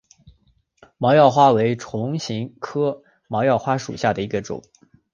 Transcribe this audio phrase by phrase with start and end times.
[0.97, 4.63] 毛药花为唇形科毛药花属下的一个种。